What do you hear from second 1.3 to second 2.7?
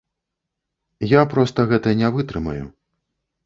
проста гэта не вытрымаю.